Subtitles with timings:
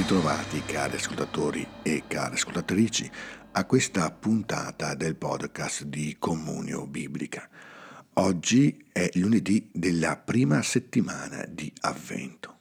[0.00, 3.10] Ritrovati cari ascoltatori e care ascoltatrici
[3.52, 7.46] a questa puntata del podcast di Comunio Biblica.
[8.14, 12.58] Oggi è lunedì della prima settimana di Avvento.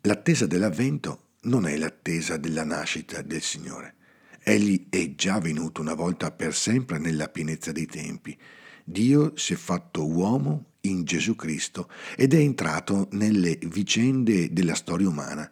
[0.00, 3.94] L'attesa dell'Avvento non è l'attesa della nascita del Signore.
[4.42, 8.36] Egli è già venuto una volta per sempre nella pienezza dei tempi.
[8.82, 15.08] Dio si è fatto uomo in Gesù Cristo ed è entrato nelle vicende della storia
[15.08, 15.48] umana,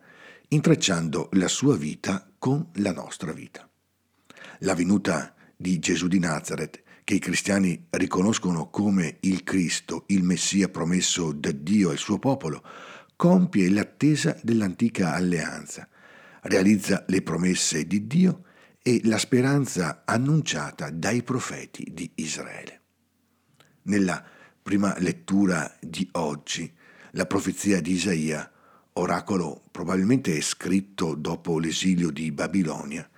[0.54, 3.68] intrecciando la sua vita con la nostra vita.
[4.60, 10.68] La venuta di Gesù di Nazareth, che i cristiani riconoscono come il Cristo, il Messia
[10.68, 12.62] promesso da Dio al suo popolo,
[13.16, 15.88] compie l'attesa dell'antica alleanza,
[16.42, 18.44] realizza le promesse di Dio
[18.80, 22.80] e la speranza annunciata dai profeti di Israele.
[23.82, 24.24] Nella
[24.62, 26.72] prima lettura di oggi,
[27.10, 28.48] la profezia di Isaia,
[28.94, 33.08] oracolo probabilmente scritto dopo l'esilio di Babilonia,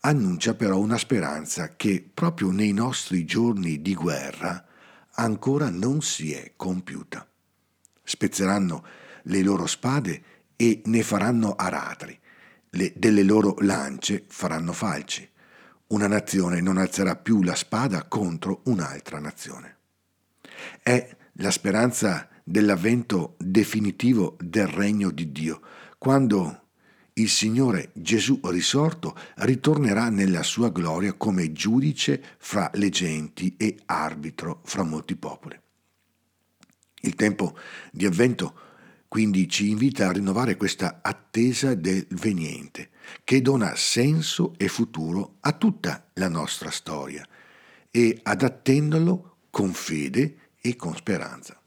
[0.00, 4.66] annuncia però una speranza che proprio nei nostri giorni di guerra
[5.14, 7.26] ancora non si è compiuta.
[8.02, 8.84] Spezzeranno
[9.24, 10.22] le loro spade
[10.56, 12.18] e ne faranno aratri,
[12.70, 15.28] le, delle loro lance faranno falci.
[15.88, 19.76] Una nazione non alzerà più la spada contro un'altra nazione.
[20.82, 25.60] È la speranza dell'avvento definitivo del regno di Dio,
[25.98, 26.60] quando
[27.14, 34.60] il Signore Gesù risorto ritornerà nella sua gloria come giudice fra le genti e arbitro
[34.64, 35.58] fra molti popoli.
[37.02, 37.56] Il tempo
[37.90, 38.54] di avvento
[39.08, 42.88] quindi ci invita a rinnovare questa attesa del veniente,
[43.24, 47.22] che dona senso e futuro a tutta la nostra storia
[47.90, 51.61] e ad attenderlo con fede e con speranza.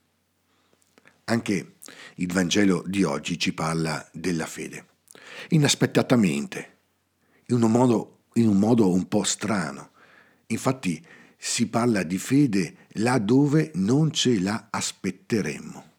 [1.25, 1.77] Anche
[2.15, 4.85] il Vangelo di oggi ci parla della fede,
[5.49, 6.77] inaspettatamente,
[7.47, 9.89] in un modo, in un, modo un po' strano.
[10.47, 11.03] Infatti
[11.35, 15.93] si parla di fede là dove non ce la aspetteremmo.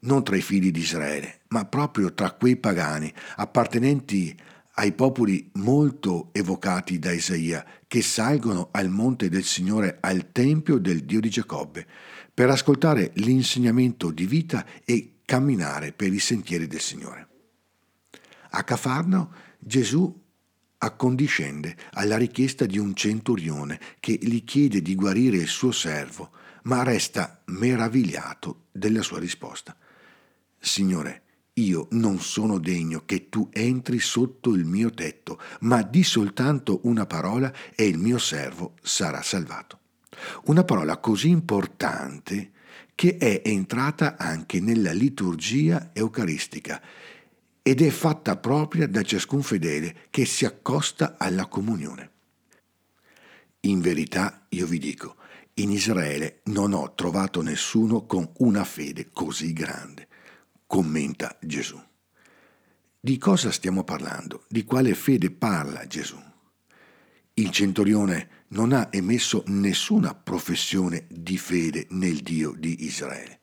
[0.00, 4.34] Non tra i figli di Israele, ma proprio tra quei pagani appartenenti
[4.76, 11.04] ai popoli molto evocati da Isaia, che salgono al monte del Signore, al tempio del
[11.04, 11.86] Dio di Giacobbe,
[12.34, 17.28] per ascoltare l'insegnamento di vita e camminare per i sentieri del Signore.
[18.50, 20.22] A Cafarno Gesù
[20.78, 26.30] accondiscende alla richiesta di un centurione che gli chiede di guarire il suo servo,
[26.64, 29.76] ma resta meravigliato della sua risposta.
[30.58, 31.22] Signore,
[31.54, 37.06] io non sono degno che tu entri sotto il mio tetto, ma di soltanto una
[37.06, 39.78] parola e il mio servo sarà salvato.
[40.44, 42.52] Una parola così importante
[42.94, 46.80] che è entrata anche nella liturgia eucaristica
[47.62, 52.10] ed è fatta propria da ciascun fedele che si accosta alla comunione.
[53.60, 55.16] In verità io vi dico,
[55.54, 60.08] in Israele non ho trovato nessuno con una fede così grande
[60.66, 61.80] commenta Gesù.
[62.98, 64.44] Di cosa stiamo parlando?
[64.48, 66.20] Di quale fede parla Gesù?
[67.34, 73.40] Il centurione non ha emesso nessuna professione di fede nel Dio di Israele.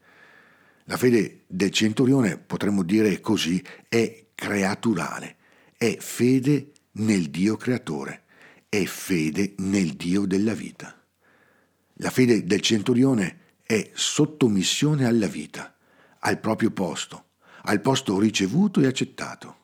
[0.85, 5.38] La fede del centurione, potremmo dire così, è creaturale,
[5.78, 8.23] è fede nel Dio creatore,
[8.67, 10.95] è fede nel Dio della vita.
[11.95, 15.75] La fede del centurione è sottomissione alla vita,
[16.19, 17.25] al proprio posto,
[17.63, 19.57] al posto ricevuto e accettato.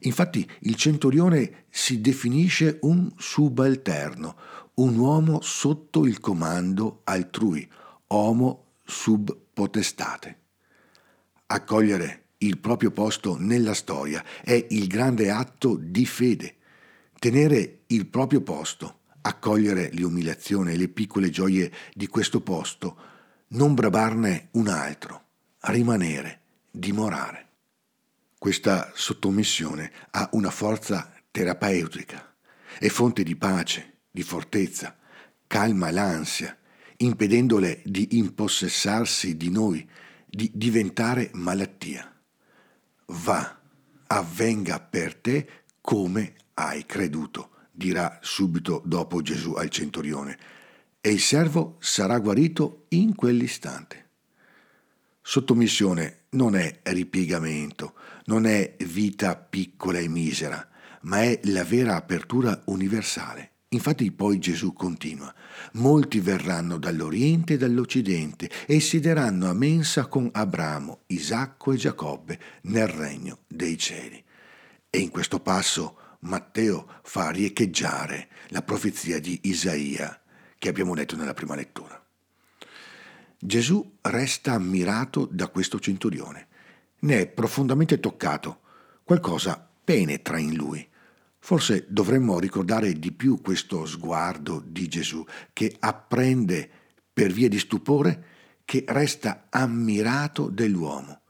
[0.00, 4.36] Infatti il centurione si definisce un subalterno,
[4.74, 7.68] un uomo sotto il comando altrui,
[8.08, 10.36] homo sub potestate.
[11.46, 16.56] Accogliere il proprio posto nella storia è il grande atto di fede.
[17.18, 22.96] Tenere il proprio posto, accogliere le umiliazioni e le piccole gioie di questo posto,
[23.48, 25.22] non brabarne un altro
[25.60, 26.40] rimanere,
[26.70, 27.47] dimorare.
[28.38, 32.36] Questa sottomissione ha una forza terapeutica,
[32.78, 34.96] è fonte di pace, di fortezza,
[35.48, 36.56] calma l'ansia,
[36.98, 39.86] impedendole di impossessarsi di noi,
[40.24, 42.14] di diventare malattia.
[43.06, 43.60] Va,
[44.06, 50.38] avvenga per te come hai creduto, dirà subito dopo Gesù al centurione,
[51.00, 54.10] e il servo sarà guarito in quell'istante.
[55.22, 57.94] Sottomissione non è ripiegamento,
[58.24, 60.68] non è vita piccola e misera,
[61.02, 63.52] ma è la vera apertura universale.
[63.70, 65.32] Infatti poi Gesù continua,
[65.72, 72.88] molti verranno dall'Oriente e dall'Occidente e siederanno a mensa con Abramo, Isacco e Giacobbe nel
[72.88, 74.24] regno dei cieli.
[74.88, 80.18] E in questo passo Matteo fa riecheggiare la profezia di Isaia
[80.58, 82.02] che abbiamo letto nella prima lettura.
[83.40, 86.48] Gesù resta ammirato da questo centurione,
[87.00, 88.60] ne è profondamente toccato,
[89.04, 90.86] qualcosa penetra in lui.
[91.38, 96.68] Forse dovremmo ricordare di più questo sguardo di Gesù che apprende
[97.12, 98.24] per via di stupore
[98.64, 101.20] che resta ammirato dell'uomo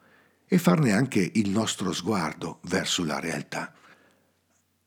[0.46, 3.72] e farne anche il nostro sguardo verso la realtà.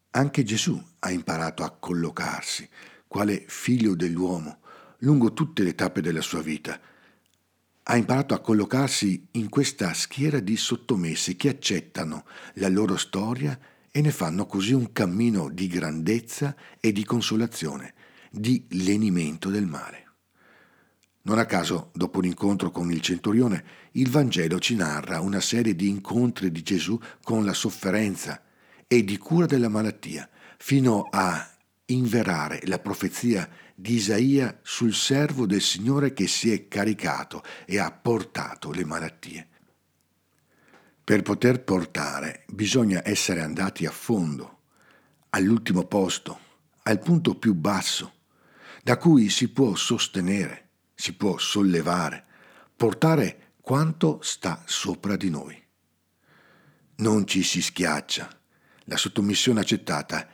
[0.09, 2.67] Anche Gesù ha imparato a collocarsi,
[3.07, 4.59] quale figlio dell'uomo,
[4.99, 6.79] lungo tutte le tappe della sua vita.
[7.83, 12.25] Ha imparato a collocarsi in questa schiera di sottomessi che accettano
[12.55, 13.57] la loro storia
[13.89, 17.93] e ne fanno così un cammino di grandezza e di consolazione,
[18.29, 20.05] di lenimento del male.
[21.23, 23.63] Non a caso, dopo l'incontro con il centurione,
[23.93, 28.41] il Vangelo ci narra una serie di incontri di Gesù con la sofferenza
[28.87, 31.50] e di cura della malattia, fino a
[31.91, 37.91] inverare la profezia di Isaia sul servo del Signore che si è caricato e ha
[37.91, 39.47] portato le malattie.
[41.03, 44.59] Per poter portare bisogna essere andati a fondo,
[45.29, 46.39] all'ultimo posto,
[46.83, 48.13] al punto più basso,
[48.83, 52.25] da cui si può sostenere, si può sollevare,
[52.75, 55.61] portare quanto sta sopra di noi.
[56.97, 58.29] Non ci si schiaccia,
[58.85, 60.27] la sottomissione accettata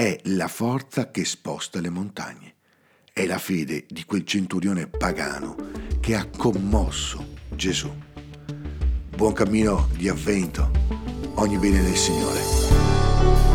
[0.00, 2.54] è la forza che sposta le montagne.
[3.12, 5.56] È la fede di quel centurione pagano
[6.00, 7.92] che ha commosso Gesù.
[9.14, 10.70] Buon cammino di avvento,
[11.34, 13.49] ogni bene del Signore.